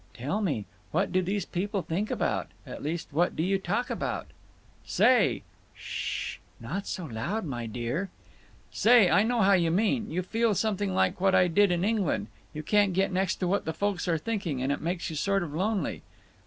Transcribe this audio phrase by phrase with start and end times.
[0.15, 4.25] "Tell me, what do these people think about; at least, what do you talk about?"
[4.83, 5.43] "Say!"
[5.77, 6.39] "S s s h!
[6.59, 8.09] Not so loud, my dear."
[8.71, 10.09] "Say, I know how you mean.
[10.09, 12.29] You feel something like what I did in England.
[12.51, 15.43] You can't get next to what the folks are thinking, and it makes you sort
[15.43, 16.01] of lonely."